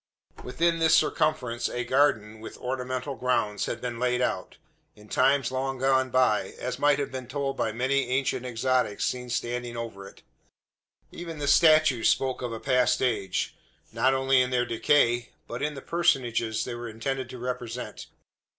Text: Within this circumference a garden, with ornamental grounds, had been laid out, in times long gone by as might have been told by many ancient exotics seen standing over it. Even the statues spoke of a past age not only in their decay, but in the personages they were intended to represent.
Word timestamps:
Within 0.43 0.79
this 0.79 0.95
circumference 0.95 1.69
a 1.69 1.83
garden, 1.83 2.39
with 2.39 2.57
ornamental 2.57 3.13
grounds, 3.15 3.67
had 3.67 3.79
been 3.81 3.99
laid 3.99 4.19
out, 4.19 4.57
in 4.95 5.07
times 5.07 5.51
long 5.51 5.77
gone 5.77 6.09
by 6.09 6.55
as 6.57 6.79
might 6.79 6.97
have 6.97 7.11
been 7.11 7.27
told 7.27 7.55
by 7.55 7.71
many 7.71 8.09
ancient 8.09 8.43
exotics 8.43 9.05
seen 9.05 9.29
standing 9.29 9.77
over 9.77 10.07
it. 10.07 10.23
Even 11.11 11.37
the 11.37 11.47
statues 11.47 12.09
spoke 12.09 12.41
of 12.41 12.51
a 12.51 12.59
past 12.59 12.99
age 13.03 13.55
not 13.93 14.15
only 14.15 14.41
in 14.41 14.49
their 14.49 14.65
decay, 14.65 15.29
but 15.47 15.61
in 15.61 15.75
the 15.75 15.83
personages 15.83 16.65
they 16.65 16.73
were 16.73 16.89
intended 16.89 17.29
to 17.29 17.37
represent. 17.37 18.07